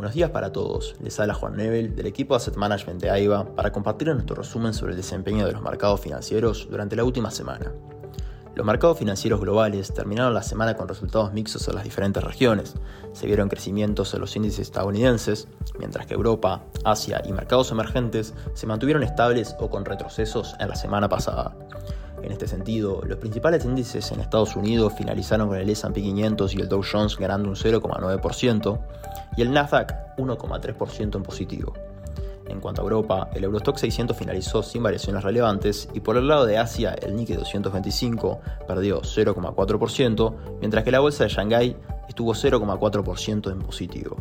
Buenos 0.00 0.14
días 0.14 0.30
para 0.30 0.50
todos. 0.50 0.96
Les 1.02 1.20
habla 1.20 1.34
Juan 1.34 1.58
Nebel 1.58 1.94
del 1.94 2.06
equipo 2.06 2.34
Asset 2.34 2.56
Management 2.56 3.02
de 3.02 3.10
AIBA 3.10 3.54
para 3.54 3.70
compartir 3.70 4.08
nuestro 4.08 4.34
resumen 4.34 4.72
sobre 4.72 4.92
el 4.92 4.96
desempeño 4.96 5.44
de 5.44 5.52
los 5.52 5.60
mercados 5.60 6.00
financieros 6.00 6.66
durante 6.70 6.96
la 6.96 7.04
última 7.04 7.30
semana. 7.30 7.70
Los 8.54 8.66
mercados 8.66 8.98
financieros 8.98 9.42
globales 9.42 9.92
terminaron 9.92 10.32
la 10.32 10.42
semana 10.42 10.74
con 10.74 10.88
resultados 10.88 11.34
mixtos 11.34 11.68
en 11.68 11.74
las 11.74 11.84
diferentes 11.84 12.24
regiones. 12.24 12.76
Se 13.12 13.26
vieron 13.26 13.50
crecimientos 13.50 14.14
en 14.14 14.22
los 14.22 14.34
índices 14.34 14.60
estadounidenses, 14.60 15.48
mientras 15.78 16.06
que 16.06 16.14
Europa, 16.14 16.64
Asia 16.82 17.20
y 17.26 17.34
mercados 17.34 17.70
emergentes 17.70 18.32
se 18.54 18.66
mantuvieron 18.66 19.02
estables 19.02 19.54
o 19.60 19.68
con 19.68 19.84
retrocesos 19.84 20.56
en 20.60 20.70
la 20.70 20.76
semana 20.76 21.10
pasada. 21.10 21.54
En 22.22 22.32
este 22.32 22.46
sentido, 22.46 23.00
los 23.06 23.18
principales 23.18 23.64
índices 23.64 24.12
en 24.12 24.20
Estados 24.20 24.56
Unidos 24.56 24.92
finalizaron 24.96 25.48
con 25.48 25.58
el 25.58 25.68
S&P 25.70 26.02
500 26.02 26.54
y 26.54 26.60
el 26.60 26.68
Dow 26.68 26.82
Jones 26.90 27.16
ganando 27.16 27.48
un 27.48 27.54
0,9% 27.54 28.80
y 29.36 29.42
el 29.42 29.52
Nasdaq 29.52 30.16
1,3% 30.16 31.16
en 31.16 31.22
positivo. 31.22 31.72
En 32.50 32.60
cuanto 32.60 32.82
a 32.82 32.84
Europa, 32.84 33.30
el 33.32 33.44
Eurostock 33.44 33.76
600 33.76 34.16
finalizó 34.16 34.62
sin 34.62 34.82
variaciones 34.82 35.22
relevantes 35.22 35.88
y 35.94 36.00
por 36.00 36.16
el 36.16 36.26
lado 36.26 36.46
de 36.46 36.58
Asia, 36.58 36.94
el 37.00 37.14
Nikkei 37.14 37.36
225 37.36 38.40
perdió 38.66 39.02
0,4%, 39.02 40.34
mientras 40.58 40.82
que 40.82 40.90
la 40.90 40.98
bolsa 40.98 41.24
de 41.24 41.30
Shanghái 41.30 41.76
estuvo 42.08 42.34
0,4% 42.34 43.52
en 43.52 43.58
positivo. 43.60 44.16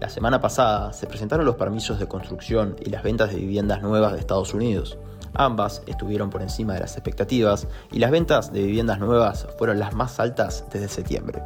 La 0.00 0.08
semana 0.08 0.40
pasada 0.40 0.92
se 0.92 1.06
presentaron 1.06 1.46
los 1.46 1.56
permisos 1.56 1.98
de 1.98 2.06
construcción 2.06 2.76
y 2.84 2.90
las 2.90 3.02
ventas 3.02 3.30
de 3.30 3.36
viviendas 3.36 3.82
nuevas 3.82 4.12
de 4.12 4.18
Estados 4.18 4.52
Unidos. 4.52 4.98
Ambas 5.34 5.82
estuvieron 5.86 6.30
por 6.30 6.42
encima 6.42 6.74
de 6.74 6.80
las 6.80 6.94
expectativas 6.94 7.66
y 7.92 7.98
las 7.98 8.10
ventas 8.10 8.52
de 8.52 8.62
viviendas 8.62 8.98
nuevas 8.98 9.46
fueron 9.58 9.78
las 9.78 9.94
más 9.94 10.18
altas 10.20 10.64
desde 10.72 10.88
septiembre. 10.88 11.42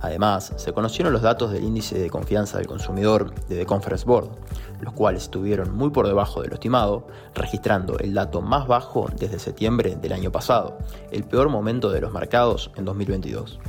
Además, 0.00 0.52
se 0.56 0.72
conocieron 0.72 1.12
los 1.12 1.22
datos 1.22 1.52
del 1.52 1.62
índice 1.62 1.98
de 1.98 2.10
confianza 2.10 2.58
del 2.58 2.66
consumidor 2.66 3.32
de 3.46 3.58
The 3.58 3.66
Conference 3.66 4.04
Board, 4.04 4.30
los 4.80 4.92
cuales 4.94 5.24
estuvieron 5.24 5.74
muy 5.74 5.90
por 5.90 6.08
debajo 6.08 6.42
de 6.42 6.48
lo 6.48 6.54
estimado, 6.54 7.06
registrando 7.34 7.98
el 7.98 8.12
dato 8.12 8.42
más 8.42 8.66
bajo 8.66 9.08
desde 9.16 9.38
septiembre 9.38 9.96
del 9.96 10.12
año 10.12 10.32
pasado, 10.32 10.78
el 11.12 11.22
peor 11.22 11.50
momento 11.50 11.90
de 11.90 12.00
los 12.00 12.12
mercados 12.12 12.72
en 12.76 12.84
2022. 12.84 13.60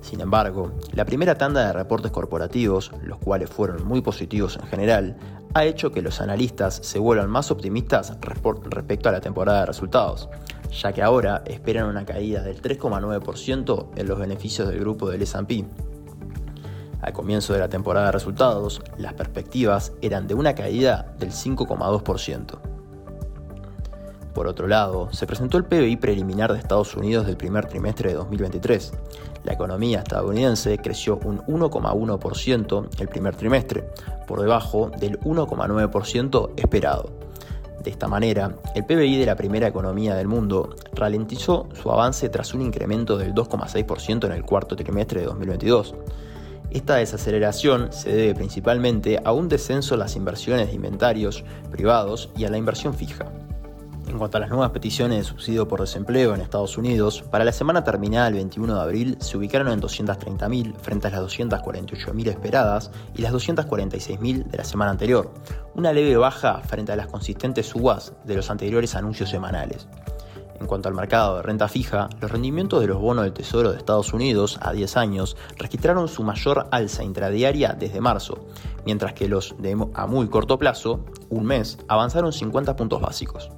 Sin 0.00 0.20
embargo, 0.20 0.70
la 0.92 1.04
primera 1.04 1.34
tanda 1.36 1.66
de 1.66 1.72
reportes 1.72 2.12
corporativos, 2.12 2.92
los 3.02 3.18
cuales 3.18 3.50
fueron 3.50 3.84
muy 3.84 4.00
positivos 4.00 4.56
en 4.62 4.68
general, 4.68 5.16
ha 5.54 5.64
hecho 5.64 5.92
que 5.92 6.02
los 6.02 6.20
analistas 6.20 6.80
se 6.82 6.98
vuelvan 6.98 7.30
más 7.30 7.50
optimistas 7.50 8.16
respecto 8.20 9.08
a 9.08 9.12
la 9.12 9.20
temporada 9.20 9.60
de 9.60 9.66
resultados, 9.66 10.28
ya 10.70 10.92
que 10.92 11.02
ahora 11.02 11.42
esperan 11.46 11.86
una 11.86 12.04
caída 12.04 12.42
del 12.42 12.60
3,9% 12.60 13.88
en 13.96 14.08
los 14.08 14.18
beneficios 14.18 14.68
del 14.68 14.80
grupo 14.80 15.08
del 15.08 15.22
S&P. 15.22 15.64
Al 17.00 17.12
comienzo 17.12 17.52
de 17.52 17.60
la 17.60 17.68
temporada 17.68 18.06
de 18.06 18.12
resultados, 18.12 18.82
las 18.96 19.14
perspectivas 19.14 19.92
eran 20.02 20.26
de 20.26 20.34
una 20.34 20.54
caída 20.54 21.14
del 21.18 21.30
5,2%. 21.30 22.77
Por 24.38 24.46
otro 24.46 24.68
lado, 24.68 25.08
se 25.10 25.26
presentó 25.26 25.58
el 25.58 25.64
PBI 25.64 25.96
preliminar 25.96 26.52
de 26.52 26.60
Estados 26.60 26.94
Unidos 26.94 27.26
del 27.26 27.36
primer 27.36 27.66
trimestre 27.66 28.10
de 28.10 28.14
2023. 28.14 28.92
La 29.42 29.54
economía 29.54 29.98
estadounidense 29.98 30.78
creció 30.78 31.18
un 31.24 31.40
1,1% 31.40 32.88
el 33.00 33.08
primer 33.08 33.34
trimestre, 33.34 33.90
por 34.28 34.40
debajo 34.40 34.92
del 35.00 35.18
1,9% 35.22 36.50
esperado. 36.54 37.10
De 37.82 37.90
esta 37.90 38.06
manera, 38.06 38.54
el 38.76 38.84
PBI 38.84 39.18
de 39.18 39.26
la 39.26 39.34
primera 39.34 39.66
economía 39.66 40.14
del 40.14 40.28
mundo 40.28 40.76
ralentizó 40.94 41.68
su 41.72 41.90
avance 41.90 42.28
tras 42.28 42.54
un 42.54 42.62
incremento 42.62 43.18
del 43.18 43.34
2,6% 43.34 44.26
en 44.26 44.32
el 44.32 44.44
cuarto 44.44 44.76
trimestre 44.76 45.18
de 45.18 45.26
2022. 45.26 45.96
Esta 46.70 46.94
desaceleración 46.94 47.92
se 47.92 48.14
debe 48.14 48.36
principalmente 48.36 49.20
a 49.24 49.32
un 49.32 49.48
descenso 49.48 49.94
en 49.94 49.98
las 49.98 50.14
inversiones 50.14 50.68
de 50.68 50.74
inventarios 50.74 51.42
privados 51.72 52.30
y 52.36 52.44
a 52.44 52.50
la 52.50 52.58
inversión 52.58 52.94
fija. 52.94 53.32
En 54.08 54.16
cuanto 54.16 54.38
a 54.38 54.40
las 54.40 54.48
nuevas 54.48 54.70
peticiones 54.70 55.18
de 55.18 55.24
subsidio 55.24 55.68
por 55.68 55.80
desempleo 55.80 56.34
en 56.34 56.40
Estados 56.40 56.78
Unidos, 56.78 57.22
para 57.30 57.44
la 57.44 57.52
semana 57.52 57.84
terminada 57.84 58.28
el 58.28 58.34
21 58.34 58.74
de 58.74 58.80
abril 58.80 59.16
se 59.20 59.36
ubicaron 59.36 59.68
en 59.68 59.82
230.000 59.82 60.76
frente 60.76 61.08
a 61.08 61.10
las 61.10 61.20
248.000 61.20 62.28
esperadas 62.28 62.90
y 63.14 63.20
las 63.20 63.34
246.000 63.34 64.44
de 64.46 64.56
la 64.56 64.64
semana 64.64 64.92
anterior, 64.92 65.30
una 65.74 65.92
leve 65.92 66.16
baja 66.16 66.62
frente 66.62 66.92
a 66.92 66.96
las 66.96 67.08
consistentes 67.08 67.66
subas 67.66 68.14
de 68.24 68.34
los 68.34 68.50
anteriores 68.50 68.96
anuncios 68.96 69.28
semanales. 69.28 69.86
En 70.58 70.66
cuanto 70.66 70.88
al 70.88 70.94
mercado 70.94 71.36
de 71.36 71.42
renta 71.42 71.68
fija, 71.68 72.08
los 72.20 72.30
rendimientos 72.30 72.80
de 72.80 72.88
los 72.88 72.98
bonos 72.98 73.24
del 73.24 73.34
Tesoro 73.34 73.72
de 73.72 73.78
Estados 73.78 74.14
Unidos 74.14 74.58
a 74.62 74.72
10 74.72 74.96
años 74.96 75.36
registraron 75.56 76.08
su 76.08 76.24
mayor 76.24 76.66
alza 76.70 77.04
intradiaria 77.04 77.76
desde 77.78 78.00
marzo, 78.00 78.46
mientras 78.86 79.12
que 79.12 79.28
los 79.28 79.54
de 79.58 79.76
a 79.94 80.06
muy 80.06 80.28
corto 80.28 80.58
plazo, 80.58 81.04
un 81.28 81.44
mes, 81.44 81.78
avanzaron 81.88 82.32
50 82.32 82.74
puntos 82.74 83.00
básicos. 83.00 83.50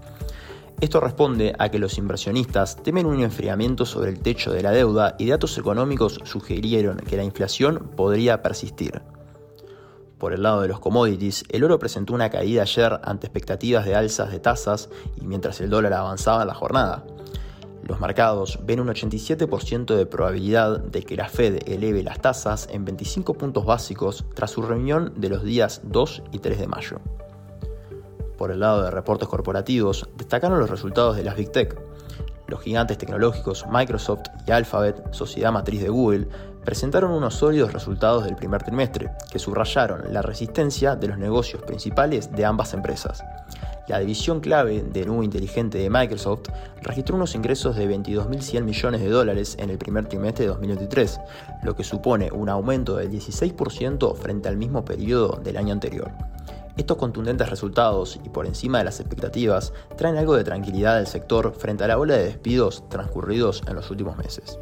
Esto 0.80 0.98
responde 0.98 1.54
a 1.58 1.68
que 1.68 1.78
los 1.78 1.98
inversionistas 1.98 2.82
temen 2.82 3.04
un 3.04 3.20
enfriamiento 3.20 3.84
sobre 3.84 4.08
el 4.08 4.20
techo 4.20 4.50
de 4.50 4.62
la 4.62 4.70
deuda 4.70 5.14
y 5.18 5.28
datos 5.28 5.58
económicos 5.58 6.18
sugirieron 6.24 6.96
que 6.96 7.18
la 7.18 7.22
inflación 7.22 7.90
podría 7.96 8.42
persistir. 8.42 9.02
Por 10.16 10.32
el 10.32 10.42
lado 10.42 10.62
de 10.62 10.68
los 10.68 10.80
commodities, 10.80 11.44
el 11.50 11.64
oro 11.64 11.78
presentó 11.78 12.14
una 12.14 12.30
caída 12.30 12.62
ayer 12.62 12.98
ante 13.04 13.26
expectativas 13.26 13.84
de 13.84 13.94
alzas 13.94 14.30
de 14.30 14.40
tasas 14.40 14.88
y 15.20 15.26
mientras 15.26 15.60
el 15.60 15.68
dólar 15.68 15.92
avanzaba 15.92 16.42
en 16.42 16.48
la 16.48 16.54
jornada. 16.54 17.04
Los 17.82 18.00
mercados 18.00 18.58
ven 18.64 18.80
un 18.80 18.88
87% 18.88 19.94
de 19.94 20.06
probabilidad 20.06 20.80
de 20.80 21.02
que 21.02 21.16
la 21.16 21.28
Fed 21.28 21.58
eleve 21.68 22.02
las 22.02 22.22
tasas 22.22 22.68
en 22.72 22.86
25 22.86 23.34
puntos 23.34 23.66
básicos 23.66 24.24
tras 24.34 24.52
su 24.52 24.62
reunión 24.62 25.12
de 25.16 25.28
los 25.28 25.42
días 25.42 25.82
2 25.84 26.22
y 26.32 26.38
3 26.38 26.58
de 26.58 26.66
mayo. 26.68 27.00
Por 28.40 28.50
el 28.50 28.60
lado 28.60 28.82
de 28.82 28.90
reportes 28.90 29.28
corporativos, 29.28 30.08
destacaron 30.16 30.58
los 30.58 30.70
resultados 30.70 31.14
de 31.14 31.22
las 31.22 31.36
Big 31.36 31.52
Tech. 31.52 31.78
Los 32.48 32.62
gigantes 32.62 32.96
tecnológicos 32.96 33.66
Microsoft 33.70 34.22
y 34.46 34.50
Alphabet, 34.50 35.12
sociedad 35.12 35.52
matriz 35.52 35.82
de 35.82 35.90
Google, 35.90 36.26
presentaron 36.64 37.10
unos 37.10 37.34
sólidos 37.34 37.74
resultados 37.74 38.24
del 38.24 38.36
primer 38.36 38.62
trimestre, 38.62 39.10
que 39.30 39.38
subrayaron 39.38 40.10
la 40.10 40.22
resistencia 40.22 40.96
de 40.96 41.08
los 41.08 41.18
negocios 41.18 41.62
principales 41.64 42.32
de 42.32 42.46
ambas 42.46 42.72
empresas. 42.72 43.22
La 43.88 43.98
división 43.98 44.40
clave 44.40 44.84
de 44.90 45.04
nube 45.04 45.26
inteligente 45.26 45.76
de 45.76 45.90
Microsoft 45.90 46.48
registró 46.80 47.16
unos 47.16 47.34
ingresos 47.34 47.76
de 47.76 47.94
22.100 47.94 48.62
millones 48.62 49.02
de 49.02 49.10
dólares 49.10 49.54
en 49.58 49.68
el 49.68 49.76
primer 49.76 50.08
trimestre 50.08 50.46
de 50.46 50.52
2023, 50.52 51.20
lo 51.62 51.76
que 51.76 51.84
supone 51.84 52.30
un 52.32 52.48
aumento 52.48 52.96
del 52.96 53.10
16% 53.10 54.16
frente 54.16 54.48
al 54.48 54.56
mismo 54.56 54.82
periodo 54.82 55.38
del 55.44 55.58
año 55.58 55.74
anterior. 55.74 56.10
Estos 56.80 56.96
contundentes 56.96 57.50
resultados 57.50 58.18
y 58.24 58.30
por 58.30 58.46
encima 58.46 58.78
de 58.78 58.84
las 58.84 59.00
expectativas 59.00 59.74
traen 59.98 60.16
algo 60.16 60.34
de 60.34 60.44
tranquilidad 60.44 60.96
al 60.96 61.06
sector 61.06 61.52
frente 61.52 61.84
a 61.84 61.88
la 61.88 61.98
ola 61.98 62.16
de 62.16 62.24
despidos 62.24 62.88
transcurridos 62.88 63.62
en 63.68 63.74
los 63.74 63.90
últimos 63.90 64.16
meses. 64.16 64.58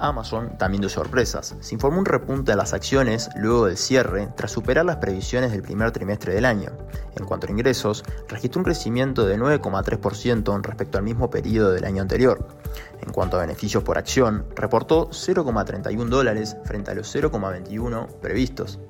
Amazon 0.00 0.58
también 0.58 0.80
dio 0.80 0.90
sorpresas. 0.90 1.54
Se 1.60 1.74
informó 1.76 2.00
un 2.00 2.06
repunte 2.06 2.50
en 2.50 2.58
las 2.58 2.72
acciones 2.72 3.30
luego 3.36 3.66
del 3.66 3.76
cierre 3.76 4.30
tras 4.36 4.50
superar 4.50 4.84
las 4.84 4.96
previsiones 4.96 5.52
del 5.52 5.62
primer 5.62 5.92
trimestre 5.92 6.34
del 6.34 6.44
año. 6.44 6.72
En 7.14 7.24
cuanto 7.24 7.46
a 7.46 7.50
ingresos, 7.52 8.02
registró 8.26 8.58
un 8.58 8.64
crecimiento 8.64 9.24
de 9.24 9.38
9,3% 9.38 10.60
respecto 10.60 10.98
al 10.98 11.04
mismo 11.04 11.30
periodo 11.30 11.70
del 11.70 11.84
año 11.84 12.02
anterior. 12.02 12.48
En 13.00 13.12
cuanto 13.12 13.36
a 13.36 13.42
beneficios 13.42 13.84
por 13.84 13.96
acción, 13.96 14.44
reportó 14.56 15.08
0,31 15.10 16.08
dólares 16.08 16.56
frente 16.64 16.90
a 16.90 16.94
los 16.94 17.14
0,21 17.14 18.08
previstos. 18.20 18.80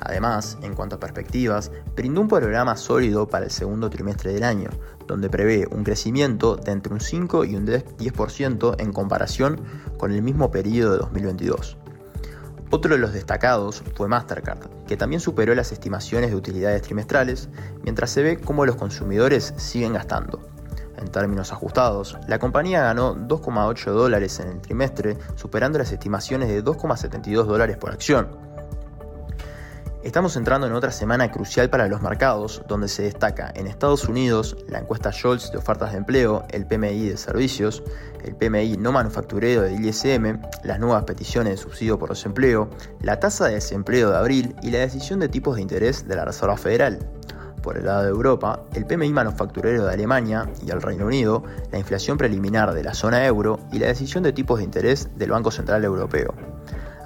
Además, 0.00 0.58
en 0.62 0.74
cuanto 0.74 0.96
a 0.96 1.00
perspectivas, 1.00 1.70
brindó 1.96 2.20
un 2.20 2.28
programa 2.28 2.76
sólido 2.76 3.28
para 3.28 3.46
el 3.46 3.50
segundo 3.50 3.90
trimestre 3.90 4.32
del 4.32 4.44
año, 4.44 4.70
donde 5.06 5.30
prevé 5.30 5.66
un 5.70 5.84
crecimiento 5.84 6.56
de 6.56 6.72
entre 6.72 6.92
un 6.92 7.00
5 7.00 7.44
y 7.44 7.56
un 7.56 7.66
10% 7.66 8.76
en 8.78 8.92
comparación 8.92 9.60
con 9.98 10.12
el 10.12 10.22
mismo 10.22 10.50
periodo 10.50 10.92
de 10.92 10.98
2022. 10.98 11.76
Otro 12.70 12.94
de 12.94 13.00
los 13.00 13.14
destacados 13.14 13.82
fue 13.94 14.08
Mastercard, 14.08 14.68
que 14.86 14.98
también 14.98 15.20
superó 15.20 15.54
las 15.54 15.72
estimaciones 15.72 16.30
de 16.30 16.36
utilidades 16.36 16.82
trimestrales, 16.82 17.48
mientras 17.82 18.10
se 18.10 18.22
ve 18.22 18.38
cómo 18.38 18.66
los 18.66 18.76
consumidores 18.76 19.54
siguen 19.56 19.94
gastando. 19.94 20.46
En 20.98 21.08
términos 21.08 21.52
ajustados, 21.52 22.18
la 22.26 22.38
compañía 22.38 22.82
ganó 22.82 23.16
2,8 23.16 23.92
dólares 23.92 24.38
en 24.40 24.48
el 24.48 24.60
trimestre, 24.60 25.16
superando 25.36 25.78
las 25.78 25.92
estimaciones 25.92 26.48
de 26.48 26.62
2,72 26.62 27.44
dólares 27.44 27.78
por 27.78 27.92
acción, 27.92 28.47
Estamos 30.04 30.36
entrando 30.36 30.68
en 30.68 30.74
otra 30.74 30.92
semana 30.92 31.28
crucial 31.28 31.70
para 31.70 31.88
los 31.88 32.00
mercados, 32.00 32.62
donde 32.68 32.86
se 32.86 33.02
destaca 33.02 33.52
en 33.56 33.66
Estados 33.66 34.08
Unidos 34.08 34.56
la 34.68 34.78
encuesta 34.78 35.12
Scholz 35.12 35.50
de 35.50 35.58
ofertas 35.58 35.90
de 35.90 35.98
empleo, 35.98 36.44
el 36.50 36.66
PMI 36.66 37.08
de 37.08 37.16
servicios, 37.16 37.82
el 38.22 38.36
PMI 38.36 38.76
no 38.76 38.92
manufacturero 38.92 39.62
del 39.62 39.84
ISM, 39.84 40.40
las 40.62 40.78
nuevas 40.78 41.02
peticiones 41.02 41.54
de 41.54 41.56
subsidio 41.56 41.98
por 41.98 42.10
desempleo, 42.10 42.70
la 43.00 43.18
tasa 43.18 43.46
de 43.48 43.54
desempleo 43.54 44.10
de 44.10 44.18
abril 44.18 44.54
y 44.62 44.70
la 44.70 44.78
decisión 44.78 45.18
de 45.18 45.28
tipos 45.28 45.56
de 45.56 45.62
interés 45.62 46.06
de 46.06 46.14
la 46.14 46.24
Reserva 46.24 46.56
Federal. 46.56 47.00
Por 47.60 47.76
el 47.76 47.86
lado 47.86 48.04
de 48.04 48.10
Europa, 48.10 48.62
el 48.74 48.86
PMI 48.86 49.12
manufacturero 49.12 49.84
de 49.84 49.92
Alemania 49.92 50.48
y 50.64 50.70
el 50.70 50.80
Reino 50.80 51.06
Unido, 51.06 51.42
la 51.72 51.78
inflación 51.78 52.18
preliminar 52.18 52.72
de 52.72 52.84
la 52.84 52.94
zona 52.94 53.26
euro 53.26 53.58
y 53.72 53.80
la 53.80 53.88
decisión 53.88 54.22
de 54.22 54.32
tipos 54.32 54.58
de 54.58 54.64
interés 54.64 55.08
del 55.16 55.32
Banco 55.32 55.50
Central 55.50 55.84
Europeo. 55.84 56.34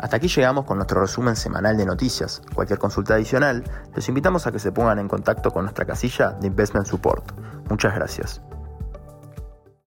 Hasta 0.03 0.17
aquí 0.17 0.27
llegamos 0.27 0.65
con 0.65 0.79
nuestro 0.79 1.01
resumen 1.01 1.37
semanal 1.37 1.77
de 1.77 1.87
noticias. 1.87 2.43
Cualquier 2.57 2.81
consulta 2.81 3.15
adicional, 3.15 3.63
los 3.95 4.09
invitamos 4.09 4.49
a 4.49 4.53
que 4.53 4.59
se 4.59 4.73
pongan 4.73 4.99
en 4.99 5.07
contacto 5.07 5.53
con 5.53 5.63
nuestra 5.63 5.85
casilla 5.85 6.33
de 6.33 6.49
Investment 6.49 6.87
Support. 6.87 7.31
Muchas 7.71 7.95
gracias. 7.95 8.43